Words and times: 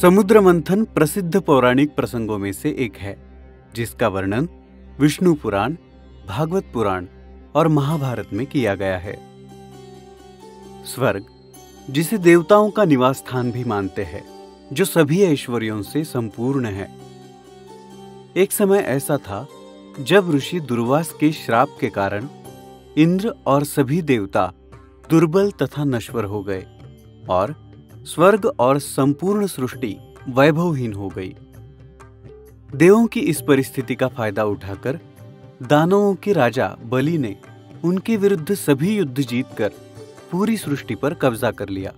समुद्र 0.00 0.40
मंथन 0.40 0.84
प्रसिद्ध 0.84 1.40
पौराणिक 1.40 1.94
प्रसंगों 1.94 2.38
में 2.38 2.52
से 2.52 2.70
एक 2.78 2.96
है, 2.96 3.16
जिसका 3.74 4.08
वर्णन 4.08 4.48
विष्णु 5.00 5.34
पुराण, 5.34 5.76
भागवत 6.28 6.64
पुराण 6.74 7.06
और 7.54 7.68
महाभारत 7.68 8.28
में 8.32 8.46
किया 8.46 8.74
गया 8.74 8.98
है। 8.98 9.18
स्वर्ग, 10.84 11.24
जिसे 11.90 12.18
देवताओं 12.18 12.70
का 12.70 12.84
निवास 12.84 13.16
स्थान 13.16 13.52
भी 13.52 13.64
मानते 13.64 14.04
हैं, 14.04 14.24
जो 14.72 14.84
सभी 14.84 15.22
ऐश्वर्यों 15.22 15.82
से 15.82 16.04
संपूर्ण 16.04 16.66
है। 16.66 16.90
एक 18.36 18.52
समय 18.52 18.78
ऐसा 18.78 19.16
था, 19.16 19.46
जब 20.00 20.34
ऋषि 20.34 20.60
दुर्वास 20.60 21.12
के 21.20 21.32
श्राप 21.32 21.76
के 21.80 21.88
कारण 21.88 22.28
इंद्र 22.96 23.34
और 23.46 23.64
सभी 23.64 24.02
देवता 24.02 24.52
दुर्बल 25.10 25.50
तथा 25.50 25.84
नश्वर 25.84 26.24
हो 26.24 26.42
गए 26.42 26.66
और 27.30 27.71
स्वर्ग 28.06 28.46
और 28.58 28.78
संपूर्ण 28.78 29.46
सृष्टि 29.46 29.96
वैभवहीन 30.28 30.92
हो 30.92 31.08
गई। 31.08 31.34
देवों 32.74 33.06
की 33.06 33.20
इस 33.20 33.40
परिस्थिति 33.40 33.94
का 33.94 34.08
फ़ायदा 34.08 34.44
उठाकर 34.44 34.98
दानवों 35.62 36.14
के 36.14 36.32
राजा 36.32 36.76
बलि 36.84 37.18
ने 37.18 37.36
उनके 37.84 38.16
विरुद्ध 38.16 38.54
सभी 38.54 38.96
युद्ध 38.96 39.20
जीतकर 39.20 39.72
पूरी 40.32 40.56
सृष्टि 40.56 40.94
पर 40.94 41.14
कब्जा 41.14 41.50
कर 41.50 41.68
लिया। 41.68 41.92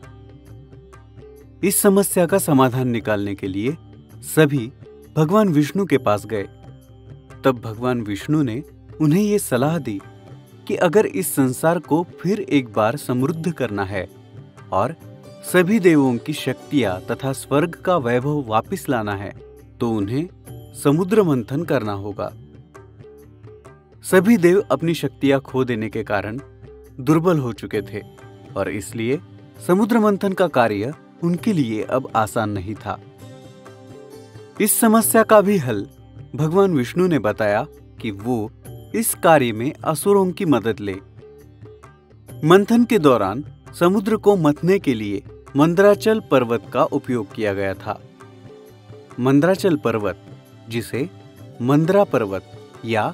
इस 1.64 1.76
समस्या 1.76 2.26
का 2.26 2.38
समाधान 2.38 2.88
निकालने 2.88 3.34
के 3.34 3.48
लिए 3.48 3.76
सभी 4.36 4.72
भगवान 5.16 5.48
विष्णु 5.48 5.86
के 5.86 5.98
पास 5.98 6.26
गए। 6.26 6.44
तब 7.44 7.60
भगवान 7.64 8.00
विष्णु 8.00 8.42
ने 8.42 8.62
उन्हें 9.00 9.22
यह 9.22 9.38
सलाह 9.38 9.78
दी 9.78 10.00
कि 10.68 10.76
अगर 10.76 11.06
इस 11.06 11.34
संसार 11.34 11.78
को 11.78 12.06
फिर 12.20 12.40
एक 12.40 12.72
बार 12.72 12.96
समृद्ध 12.96 13.52
करना 13.52 13.84
है 13.84 14.08
और 14.72 14.96
सभी 15.44 15.78
देवों 15.80 16.16
की 16.16 16.32
शक्तियाँ 16.32 17.00
तथा 17.00 17.32
स्वर्ग 17.32 17.74
का 17.84 17.96
वैभव 17.96 18.44
वापस 18.46 18.84
लाना 18.88 19.14
है 19.14 19.30
तो 19.80 19.90
उन्हें 19.90 20.72
समुद्र 20.74 21.22
मंथन 21.22 21.62
करना 21.62 21.92
होगा। 21.94 22.30
सभी 24.04 24.36
देव 24.36 24.62
अपनी 24.70 24.94
शक्तियाँ 24.94 25.40
खो 25.40 25.64
देने 25.64 25.88
के 25.88 26.02
कारण 26.04 26.38
दुर्बल 27.00 27.38
हो 27.38 27.52
चुके 27.52 27.82
थे, 27.82 28.00
और 28.56 28.70
इसलिए 28.70 29.20
समुद्र 29.66 29.98
मंथन 29.98 30.32
का 30.32 30.46
कार्य 30.48 30.92
उनके 31.22 31.52
लिए 31.52 31.82
अब 31.82 32.10
आसान 32.16 32.50
नहीं 32.50 32.74
था। 32.74 32.98
इस 34.60 34.78
समस्या 34.80 35.22
का 35.22 35.40
भी 35.40 35.56
हल 35.58 35.86
भगवान 36.34 36.74
विष्णु 36.74 37.06
ने 37.06 37.18
बताया 37.18 37.66
कि 38.00 38.10
वो 38.10 38.50
इस 38.94 39.14
कार्य 39.14 39.52
में 39.52 39.72
असुरों 39.84 40.30
की 40.32 40.44
मदद 40.46 40.80
ले। 40.80 40.96
मंथन 42.44 42.84
के 42.84 42.98
दौरान 42.98 43.44
समुद्र 43.78 44.16
को 44.16 44.36
मथने 44.36 44.78
के 44.78 44.94
लिए 44.94 45.22
मंदराचल 45.56 46.20
पर्वत 46.20 46.62
का 46.72 46.84
उपयोग 46.84 47.34
किया 47.34 47.52
गया 47.54 47.74
था। 47.74 48.00
मंदराचल 49.20 49.76
पर्वत, 49.76 50.16
जिसे 50.68 51.08
मंदरा 51.62 52.04
पर्वत 52.04 52.50
या 52.84 53.12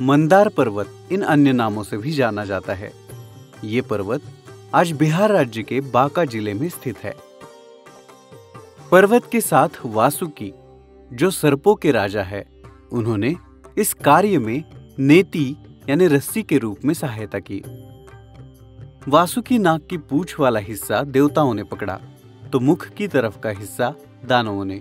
मंदार 0.00 0.48
पर्वत 0.48 1.08
इन 1.12 1.22
अन्य 1.22 1.52
नामों 1.52 1.82
से 1.82 1.96
भी 1.96 2.12
जाना 2.12 2.44
जाता 2.44 2.74
है। 2.74 2.92
ये 3.64 3.80
पर्वत 3.80 4.22
आज 4.74 4.92
बिहार 4.92 5.32
राज्य 5.32 5.62
के 5.62 5.80
बांका 5.80 6.24
ज़िले 6.24 6.54
में 6.54 6.68
स्थित 6.68 6.98
है। 6.98 7.14
पर्वत 8.90 9.28
के 9.32 9.40
साथ 9.40 9.68
वासुकी 9.86 10.52
जो 11.12 11.30
सर्पों 11.30 11.74
के 11.74 11.90
राजा 11.90 12.22
है, 12.22 12.46
उन्होंने 12.92 13.36
इस 13.78 13.94
कार्य 13.94 14.38
में 14.38 14.64
नेति 14.98 15.56
यानी 15.88 16.06
रस्सी 16.06 16.42
के 16.42 16.58
रूप 16.58 16.84
में 16.84 16.94
सहायता 16.94 17.38
की। 17.38 17.62
वासुकी 19.10 19.58
नाग 19.58 19.80
की 19.90 19.96
पूछ 19.98 20.38
वाला 20.40 20.60
हिस्सा 20.60 21.02
देवताओं 21.04 21.52
ने 21.54 21.62
पकड़ा 21.62 21.98
तो 22.52 22.58
मुख 22.60 22.86
की 22.88 23.06
तरफ़ 23.08 23.38
का 23.40 23.50
हिस्सा 23.50 23.92
दानवों 24.24 24.64
ने। 24.64 24.76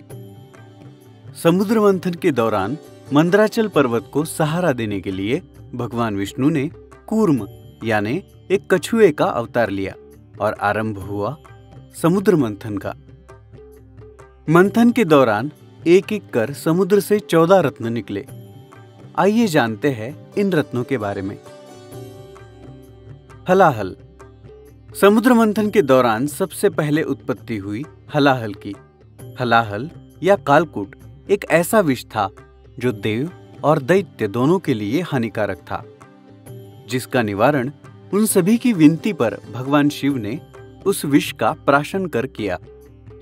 समुद्र 1.43 1.79
मंथन 1.79 2.13
के 2.13 2.31
दौरान 2.31 2.77
मंदराचल 3.13 3.67
पर्वत 3.67 4.09
को 4.13 4.23
सहारा 4.25 4.71
देने 4.71 4.99
के 5.01 5.11
लिए 5.11 5.41
भगवान 5.73 6.15
विष्णु 6.15 6.49
ने 6.49 6.67
कूर्म, 7.07 7.47
यानी 7.83 8.23
एक 8.51 8.73
कछुए 8.73 9.11
का 9.11 9.25
अवतार 9.25 9.69
लिया 9.69 9.93
और 10.41 10.53
आरंभ 10.61 10.99
हुआ 10.99 11.35
समुद्र 12.01 12.35
मंथन 12.35 12.77
का। 12.77 12.93
मंथन 14.49 14.91
के 14.91 15.05
दौरान 15.05 15.51
एक 15.87 16.13
एक 16.13 16.29
कर 16.29 16.53
समुद्र 16.53 16.99
से 16.99 17.19
चौदह 17.19 17.59
रत्न 17.59 17.93
निकले। 17.93 18.25
आइए 19.17 19.47
जानते 19.47 19.91
हैं 19.91 20.11
इन 20.33 20.51
रत्नों 20.51 20.83
के 20.83 20.97
बारे 20.97 21.21
में। 21.21 21.37
हलाहल 23.49 23.95
समुद्र 24.89 25.33
मंथन 25.33 25.69
के 25.69 25.81
दौरान 25.81 26.25
सबसे 26.27 26.69
पहले 26.69 27.01
उत्पत्ति 27.03 27.57
हुई 27.57 27.83
हलाहल 28.13 28.53
की। 28.53 28.73
हलाहल 29.39 29.89
या 30.23 30.35
कालकूट 30.37 30.95
एक 31.29 31.45
ऐसा 31.49 31.79
विष 31.79 32.03
था 32.05 32.27
जो 32.79 32.91
देव 32.91 33.29
और 33.63 33.79
दैत्य 33.81 34.27
दोनों 34.27 34.57
के 34.59 34.73
लिए 34.73 35.01
हानिकारक 35.01 35.57
था, 35.61 35.83
जिसका 36.89 37.21
निवारण 37.21 37.71
उन 38.13 38.25
सभी 38.25 38.57
की 38.57 38.71
विनती 38.73 39.13
पर 39.13 39.37
भगवान 39.53 39.89
शिव 39.89 40.17
ने 40.17 40.39
उस 40.85 41.03
विष 41.05 41.31
का 41.31 41.51
प्राशन 41.65 42.05
कर 42.05 42.27
किया। 42.27 42.57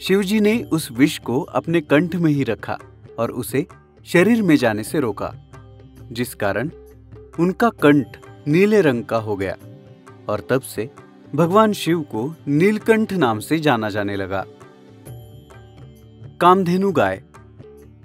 शिवजी 0.01 0.39
ने 0.39 0.61
उस 0.63 0.89
विष 0.91 1.17
को 1.19 1.41
अपने 1.41 1.81
कंठ 1.81 2.15
में 2.15 2.31
ही 2.31 2.43
रखा 2.43 2.77
और 3.19 3.31
उसे 3.31 3.65
शरीर 4.07 4.41
में 4.41 4.55
जाने 4.55 4.83
से 4.83 4.99
रोका, 4.99 5.33
जिस 6.11 6.33
कारण 6.35 6.69
उनका 7.39 7.69
कंठ 7.81 8.17
नीले 8.47 8.81
रंग 8.81 9.03
का 9.03 9.17
हो 9.17 9.35
गया 9.35 9.57
और 10.29 10.47
तब 10.49 10.61
से 10.65 10.89
भगवान 11.35 11.73
शिव 11.73 12.01
को 12.01 12.35
नीलकंठ 12.47 13.13
नाम 13.13 13.39
से 13.39 13.59
जाना 13.59 13.89
जाने 13.89 14.15
लगा। 14.15 14.45
कामधेनु 16.41 16.91
गाय। 16.91 17.23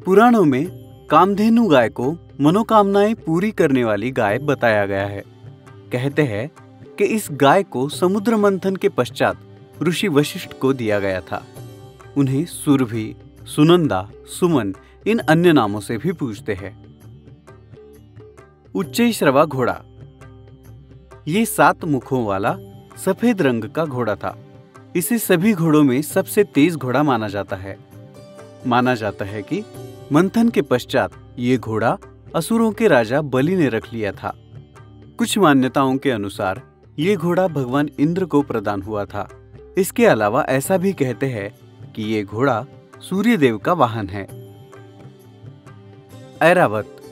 पुराणों 0.07 0.45
में 0.45 0.67
कामधेनु 1.11 1.69
गाय 1.69 1.89
को 1.89 2.17
मनोकामनाएँ 2.41 3.15
पूरी 3.15 3.51
करने 3.51 3.85
वाली 3.85 4.11
गाय 4.11 4.39
बताया 4.39 4.87
गया 4.87 5.07
है। 5.07 5.25
कहते 5.93 6.23
हैं 6.23 6.51
कि 6.97 7.05
इस 7.05 7.29
गाय 7.33 7.63
को 7.63 7.89
समुद्र 7.89 8.37
मंथन 8.37 8.77
के 8.77 8.89
पश्चात 8.89 9.37
ऋषि 9.83 10.09
वशिष्ठ 10.09 10.53
को 10.53 10.73
दिया 10.73 11.01
गया 11.01 11.21
था। 11.21 11.47
उन्हें 12.17 12.45
सुरभि, 12.45 13.17
सुनंदा, 13.47 14.11
सुमन, 14.27 14.75
इन 15.07 15.19
अन्य 15.19 15.53
नामों 15.53 15.81
से 15.81 15.97
भी 15.97 16.13
पूछते 16.13 16.55
हैं। 16.55 17.01
उच्च 18.75 19.03
श्रवा 19.03 19.45
घोड़ा। 19.45 19.83
ये 21.29 21.45
सात 21.47 21.85
मुखों 21.85 22.27
वाला 22.27 22.57
सफ़ेद 22.97 23.43
रंग 23.43 23.65
का 23.65 23.85
घोड़ा 23.85 24.15
था। 24.17 24.39
इसे 24.97 25.19
सभी 25.19 25.53
घोड़ों 25.53 25.83
में 25.83 26.03
सबसे 26.03 26.45
तेज 26.45 26.77
घोड़ा 26.77 27.03
माना 27.03 27.29
जाता 27.29 27.57
है। 27.57 27.79
माना 28.67 28.95
जाता 28.95 29.25
है 29.25 29.43
कि 29.43 29.65
मंथन 30.13 30.49
के 30.49 30.63
पश्चात 30.63 31.11
ये 31.39 31.57
घोड़ा 31.57 31.99
असुरों 32.37 32.73
के 32.73 32.89
राजा 32.89 33.21
बलि 33.21 33.57
ने 33.57 33.69
रख 33.69 33.93
लिया 33.93 34.13
था। 34.13 34.35
कुछ 35.19 35.39
मान्यताओं 35.39 35.97
के 35.97 36.11
अनुसार 36.11 36.63
ये 36.99 37.17
घोड़ा 37.17 37.49
भगवान 37.49 37.91
इंद्र 37.99 38.25
को 38.25 38.43
प्रदान 38.43 38.83
हुआ 38.83 39.05
था। 39.05 39.31
इसके 39.79 40.07
अलावा 40.07 40.43
ऐसा 40.43 40.77
भी 40.77 40.93
कहते 40.93 41.27
हैं 41.27 41.59
कि 41.93 42.03
ये 42.03 42.25
घोड़ा 42.25 42.67
सूर्य 43.01 43.37
देव 43.37 43.59
का 43.59 43.73
वाहन 43.73 44.09
है। 44.09 44.29
ऐरावत। 46.43 47.03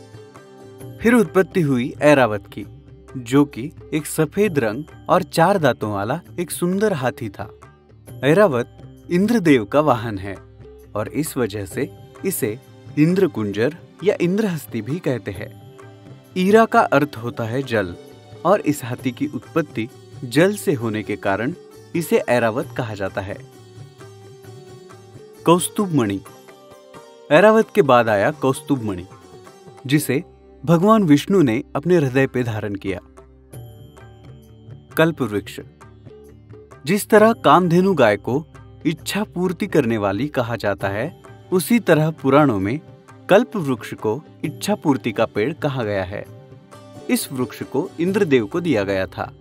फिर 1.03 1.15
उत्पत्ति 1.15 1.61
हुई 1.61 1.95
ऐरावत 2.03 2.47
की। 2.47 2.67
जो 3.17 3.45
कि 3.45 3.71
एक 3.95 4.07
सफ़ेद 4.07 4.59
रंग 4.59 4.85
और 5.09 5.23
चार 5.23 5.59
दांतों 5.59 5.93
वाला 5.93 6.21
एक 6.41 6.51
सुंदर 6.51 6.93
हाथी 6.93 7.29
था। 7.29 7.51
ऐरावत 8.25 8.79
इंद्रदेव 9.11 9.65
का 9.65 9.81
वाहन 9.81 10.19
है 10.19 10.35
और 10.95 11.09
इस 11.09 11.37
वजह 11.37 11.65
से 11.65 11.89
इसे 12.27 12.59
इंद्र 12.99 13.27
कुंजर 13.27 13.77
या 14.05 14.15
इंद्रहस्ती 14.21 14.83
भी 14.83 14.99
कहते 14.99 15.31
हैं। 15.31 15.51
ईरा 16.37 16.65
का 16.65 16.81
अर्थ 16.81 17.17
होता 17.17 17.45
है 17.45 17.63
जल 17.63 17.95
और 18.45 18.61
इस 18.61 18.85
हाथी 18.85 19.11
की 19.11 19.27
उत्पत्ति 19.27 19.89
जल 20.25 20.55
से 20.57 20.73
होने 20.73 21.03
के 21.03 21.17
कारण 21.17 21.55
इसे 21.95 22.19
ऐरावत 22.19 22.75
कहा 22.77 22.95
जाता 22.95 23.21
है। 23.21 23.37
कौस्तुभ 25.47 25.95
मणि 25.95 26.21
ऐरावत 27.31 27.69
के 27.75 27.83
बाद 27.83 28.09
आया 28.09 28.31
कौस्तुभ 28.31 28.83
मणि 28.83 29.07
जिसे 29.87 30.23
भगवान 30.65 31.03
विष्णु 31.03 31.43
ने 31.43 31.65
अपने 31.77 31.97
हृदय 31.97 32.27
पे 32.27 32.43
धारण 32.43 32.75
किया। 32.75 33.01
कल्प 34.97 35.23
वृक्ष 35.23 35.61
जिस 36.87 37.09
तरह 37.09 37.33
कामधेनु 37.33 37.95
गाय 37.95 38.17
को 38.17 38.47
इच्छा 38.87 39.25
पूर्ति 39.25 39.67
करने 39.67 39.99
वाली 39.99 40.29
कहा 40.29 40.57
जाता 40.57 40.89
है, 40.89 41.23
उसी 41.53 41.79
तरह 41.79 42.11
पुराणों 42.11 42.61
में 42.61 42.81
कल्प 43.29 43.57
वृक्ष 43.57 43.95
को 43.95 44.23
इच्छा 44.45 44.75
पूर्ति 44.75 45.13
का 45.13 45.27
पेड़ 45.27 45.53
कहा 45.53 45.85
गया 45.85 46.05
है। 46.05 46.25
इस 47.11 47.33
वृक्ष 47.33 47.63
को 47.63 47.91
इंद्रदेव 48.01 48.47
को 48.47 48.61
दिया 48.61 48.85
गया 48.85 49.07
था। 49.07 49.33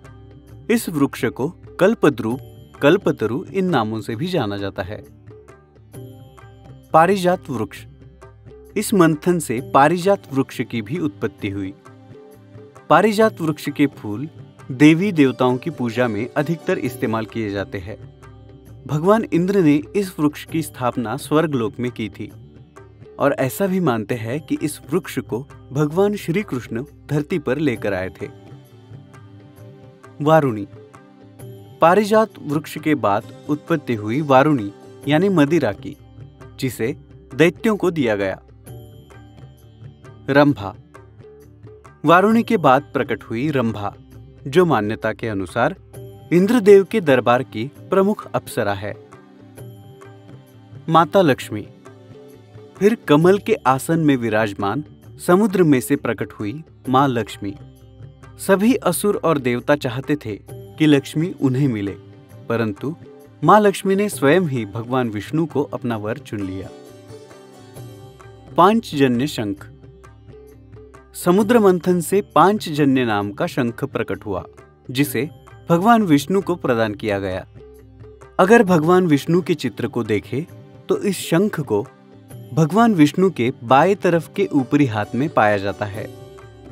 इस 0.71 0.89
वृक्ष 0.89 1.25
को 1.25 1.49
कल्पद्रुप, 1.79 2.39
कल्पतरु 2.81 3.43
इन 3.43 3.65
नामों 3.65 4.01
से 4.01 4.15
भी 4.15 4.27
जाना 4.27 4.57
जाता 4.57 4.83
है। 4.83 5.03
पारिजात 6.93 7.49
वृक्ष। 7.49 7.85
इस 8.77 8.93
मंथन 8.93 9.39
से 9.39 9.71
पारिजात 9.73 10.33
वृक्ष 10.33 10.61
की 10.61 10.81
भी 10.81 10.99
उत्पत्ति 10.99 11.49
हुई। 11.49 11.73
पारिजात 12.89 13.41
वृक्ष 13.41 13.69
के 13.69 13.87
फूल 13.87 14.29
देवी 14.71 15.11
देवताओं 15.11 15.57
की 15.57 15.69
पूजा 15.69 16.07
में 16.07 16.29
अधिकतर 16.37 16.77
इस्तेमाल 16.77 17.25
किए 17.25 17.49
जाते 17.49 17.77
हैं। 17.77 18.19
भगवान 18.87 19.25
इंद्र 19.33 19.59
ने 19.59 19.81
इस 19.95 20.19
वृक्ष 20.19 20.45
की 20.45 20.61
स्थापना 20.61 21.17
स्वर्गलोक 21.17 21.73
में 21.79 21.91
की 21.91 22.09
थी 22.09 22.31
और 23.19 23.33
ऐसा 23.33 23.67
भी 23.67 23.79
मानते 23.79 24.15
हैं 24.15 24.41
कि 24.41 24.57
इस 24.63 24.79
वृक्ष 24.93 25.19
को 25.19 25.47
भगवान 25.71 26.15
श्री 26.15 26.43
कृष्ण 26.43 26.83
धरती 27.09 27.39
पर 27.39 27.57
लेकर 27.57 27.93
आए 27.93 28.09
थे। 28.09 28.29
वारुणी। 30.21 30.67
पारिजात 31.81 32.29
वृक्ष 32.41 32.77
के 32.77 32.95
बाद 32.95 33.23
उत्पत्ति 33.49 33.95
हुई 33.95 34.21
वारुणी, 34.21 34.71
यानी 35.07 35.29
मदिरा 35.29 35.71
की, 35.71 35.97
जिसे 36.59 36.97
दैत्यों 37.35 37.77
को 37.77 37.91
दिया 37.91 38.15
गया। 38.15 38.41
रंभा। 40.29 40.73
वारुणी 42.05 42.41
के 42.43 42.57
बाद 42.57 42.81
प्रकट 42.93 43.23
हुई 43.23 43.49
रंभा, 43.51 43.93
जो 44.47 44.65
मान्यता 44.65 45.13
के 45.13 45.27
अनुसार 45.27 45.75
इंद्रदेव 46.33 46.83
के 46.83 47.01
दरबार 47.01 47.43
की 47.43 47.65
प्रमुख 47.89 48.25
अप्सरा 48.35 48.73
है। 48.73 48.93
माता 50.89 51.21
लक्ष्मी, 51.21 51.65
फिर 52.77 52.95
कमल 53.07 53.37
के 53.37 53.55
आसन 53.67 53.99
में 53.99 54.15
विराजमान 54.17 54.83
समुद्र 55.27 55.63
में 55.63 55.79
से 55.81 55.95
प्रकट 55.95 56.33
हुई 56.33 56.63
माँ 56.89 57.07
लक्ष्मी। 57.07 57.55
सभी 58.39 58.73
असुर 58.75 59.19
और 59.23 59.37
देवता 59.37 59.75
चाहते 59.75 60.15
थे 60.15 60.35
कि 60.51 60.85
लक्ष्मी 60.85 61.33
उन्हें 61.41 61.67
मिले, 61.67 61.95
परंतु 62.49 62.95
माँ 63.43 63.59
लक्ष्मी 63.59 63.95
ने 63.95 64.09
स्वयं 64.09 64.41
ही 64.41 64.65
भगवान 64.65 65.09
विष्णु 65.09 65.45
को 65.45 65.63
अपना 65.63 65.97
वर 65.97 66.17
चुन 66.17 66.39
लिया। 66.39 66.69
पांचजन्य 68.57 69.27
शंख 69.27 69.69
समुद्र 71.15 71.59
मंथन 71.59 71.99
से 72.01 72.21
पाँच 72.35 72.67
जन्य 72.69 73.05
नाम 73.05 73.31
का 73.31 73.45
शंख 73.47 73.83
प्रकट 73.83 74.25
हुआ, 74.25 74.43
जिसे 74.91 75.29
भगवान 75.69 76.03
विष्णु 76.03 76.41
को 76.41 76.55
प्रदान 76.55 76.93
किया 76.93 77.19
गया। 77.19 77.45
अगर 78.39 78.63
भगवान 78.63 79.07
विष्णु 79.07 79.41
के 79.41 79.53
चित्र 79.53 79.87
को 79.87 80.03
देखें 80.03 80.43
तो 80.89 80.97
इस 80.97 81.17
शंख 81.19 81.59
को 81.61 81.81
भगवान 82.53 82.95
विष्णु 82.95 83.29
के 83.29 83.51
बाएँ 83.63 83.95
तरफ़ 83.95 84.29
के 84.33 84.47
ऊपरी 84.53 84.85
हाथ 84.85 85.15
में 85.15 85.27
पाया 85.29 85.57
जाता 85.57 85.85
है। 85.85 86.07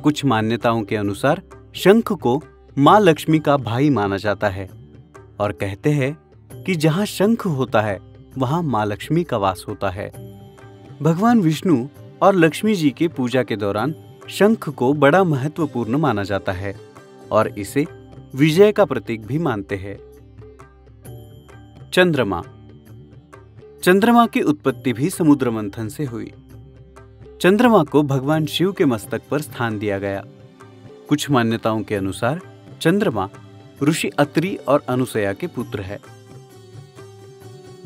कुछ 0.02 0.24
मान्यताओं 0.24 0.82
के 0.82 0.96
अनुसार, 0.96 1.42
शंख 1.74 2.12
को 2.12 2.42
माँ 2.78 2.98
लक्ष्मी 3.00 3.38
का 3.38 3.56
भाई 3.56 3.90
माना 3.90 4.16
जाता 4.16 4.48
है, 4.48 4.68
और 5.40 5.52
कहते 5.52 5.90
हैं 5.90 6.12
कि 6.64 6.74
जहाँ 6.74 7.06
शंख 7.06 7.46
होता 7.46 7.80
है, 7.80 7.98
वहाँ 8.38 8.62
माँ 8.62 8.86
लक्ष्मी 8.86 9.24
का 9.24 9.36
वास 9.36 9.64
होता 9.68 9.90
है। 9.90 10.10
भगवान 11.02 11.40
विष्णु 11.40 11.86
और 12.22 12.34
लक्ष्मी 12.34 12.74
जी 12.74 12.90
के 12.90 13.08
पूजा 13.08 13.42
के 13.42 13.56
दौरान 13.56 13.94
शंख 14.28 14.68
को 14.68 14.92
बड़ा 14.92 15.24
महत्वपूर्ण 15.24 15.96
माना 15.96 16.22
जाता 16.22 16.52
है 16.52 16.80
और 17.32 17.58
इसे 17.58 17.86
विजय 18.34 18.72
का 18.72 18.84
प्रतीक 18.84 19.26
भी 19.26 19.38
मानते 19.38 19.76
हैं। 19.76 19.98
चंद्रमा। 21.90 22.42
चंद्रमा 23.82 24.26
की 24.26 24.40
उत्पत्ति 24.40 24.92
भी 24.92 25.10
समुद्र 25.10 25.50
मंथन 25.50 25.88
से 25.88 26.04
हुई। 26.04 26.32
चंद्रमा 27.40 27.84
को 27.84 28.02
भगवान 28.02 28.46
शिव 28.46 28.72
के 28.72 28.84
मस्तक 28.84 29.22
पर 29.30 29.40
स्थान 29.40 29.78
दिया 29.78 29.98
गया। 29.98 30.24
कुछ 31.08 31.30
मान्यताओं 31.30 31.82
के 31.82 31.94
अनुसार 31.94 32.40
चंद्रमा 32.80 33.28
ऋषि 33.82 34.08
अत्रि 34.08 34.56
और 34.56 34.84
अनुसया 34.88 35.32
के 35.32 35.46
पुत्र 35.46 35.80
है। 35.80 36.00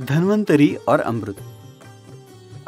धन्वंतरी 0.00 0.74
और 0.74 1.00
अमृत। 1.00 1.36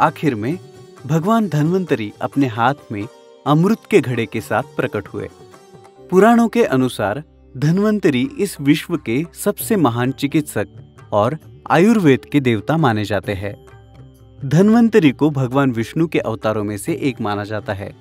आखिर 0.00 0.34
में 0.34 0.58
भगवान 1.06 1.48
धन्वंतरी 1.48 2.12
अपने 2.22 2.46
हाथ 2.46 2.74
में 2.92 3.08
अमृत 3.46 3.78
के 3.90 4.00
घड़े 4.00 4.24
के 4.26 4.40
साथ 4.40 4.62
प्रकट 4.76 5.08
हुए। 5.08 5.28
पुराणों 6.10 6.48
के 6.48 6.64
अनुसार, 6.64 7.22
धन्वंतरी 7.56 8.22
इस 8.38 8.60
विश्व 8.60 8.96
के 8.96 9.24
सबसे 9.34 9.76
महान 9.76 10.12
चिकित्सक 10.12 10.68
और 11.12 11.36
आयुर्वेद 11.70 12.24
के 12.24 12.40
देवता 12.40 12.76
माने 12.76 13.04
जाते 13.04 13.32
हैं। 13.32 13.54
धन्वंतरी 14.44 15.10
को 15.10 15.30
भगवान 15.30 15.72
विष्णु 15.72 16.06
के 16.06 16.18
अवतारों 16.18 16.64
में 16.64 16.76
से 16.78 16.94
एक 17.02 17.20
माना 17.20 17.44
जाता 17.44 17.72
है। 17.72 17.94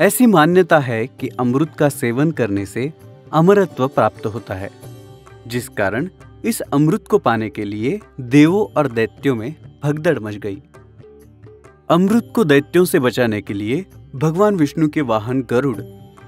ऐसी 0.00 0.26
मान्यता 0.26 0.78
है 0.78 1.06
कि 1.06 1.28
अमृत 1.28 1.74
का 1.78 1.88
सेवन 1.88 2.30
करने 2.30 2.66
से 2.66 2.92
अमरत्व 3.32 3.88
प्राप्त 3.88 4.26
होता 4.26 4.54
है, 4.54 4.70
जिस 5.46 5.68
कारण 5.68 6.08
इस 6.44 6.60
अमृत 6.60 7.08
को 7.08 7.18
पाने 7.18 7.48
के 7.50 7.64
लिए 7.64 8.00
देवों 8.20 8.64
और 8.76 8.88
दैत्यों 8.88 9.34
में 9.36 9.54
भगदड़ 9.84 10.18
मच 10.18 10.34
गई। 10.34 10.62
अमृत 11.90 12.32
को 12.34 12.44
दैत्यों 12.44 12.84
से 12.84 12.98
बचाने 12.98 13.40
के 13.42 13.54
लिए 13.54 13.84
भगवान 14.14 14.56
विष्णु 14.56 14.88
के 14.88 15.00
वाहन 15.00 15.42
गरुड़ 15.42 15.76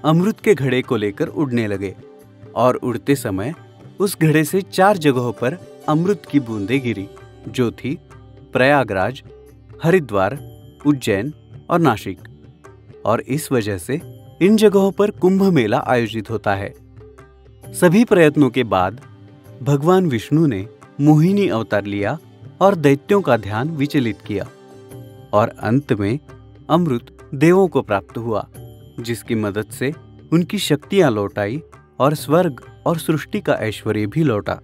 अमृत 0.05 0.41
के 0.41 0.55
घड़े 0.55 0.83
को 0.83 0.97
लेकर 0.97 1.29
उड़ने 1.29 1.67
लगे 1.67 1.97
और 2.55 2.77
उड़ते 2.77 3.17
समय 3.17 3.55
उस 3.99 4.17
घड़े 4.23 4.45
से 4.45 4.63
चार 4.63 4.97
जगहों 4.97 5.33
पर 5.33 5.83
अमृत 5.89 6.23
की 6.31 6.41
बूंदें 6.41 6.83
गिरी, 6.83 7.09
जो 7.49 7.71
थी 7.71 7.99
प्रयागराज, 8.53 9.23
हरिद्वार, 9.85 10.39
उज्जैन 10.87 11.33
और 11.71 11.79
नासिक। 11.79 12.19
और 13.05 13.21
इस 13.21 13.53
वजह 13.53 13.79
से 13.79 14.01
इन 14.43 14.57
जगहों 14.57 14.93
पर 14.93 15.11
कुंभ 15.11 15.43
मेला 15.43 15.85
आयोजित 15.87 16.31
होता 16.31 16.55
है। 16.55 16.75
सभी 17.73 18.05
प्रयत्नों 18.05 18.51
के 18.51 18.65
बाद 18.65 19.01
भगवान 19.63 20.07
विष्णु 20.07 20.47
ने 20.47 20.69
मोहिनी 21.01 21.49
अवतार 21.49 21.85
लिया 21.85 22.19
और 22.61 22.75
दैत्यों 22.75 23.21
का 23.21 23.37
ध्यान 23.37 23.69
विचलित 23.69 24.19
किया 24.27 24.49
और 25.33 25.49
अंत 25.49 25.93
में 25.93 26.19
अमृत 26.71 27.14
देवों 27.35 27.69
को 27.69 27.83
प्राप्त 27.83 28.17
हुआ, 28.17 28.47
जिसकी 29.01 29.35
मदद 29.35 29.71
से 29.71 29.93
उनकी 30.33 30.59
शक्तियाँ 30.59 31.11
लौट 31.11 31.39
आई 31.39 31.63
और 31.99 32.15
स्वर्ग 32.15 32.61
और 32.87 32.99
सृष्टि 32.99 33.41
का 33.41 33.55
ऐश्वर्य 33.55 34.07
भी 34.07 34.23
लौटा। 34.23 34.61